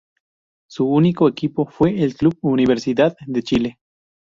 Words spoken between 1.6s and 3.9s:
fue el club Universidad de Chile.